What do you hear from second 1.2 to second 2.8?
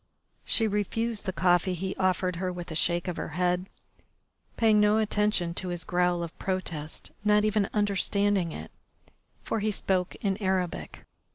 the coffee he offered her with a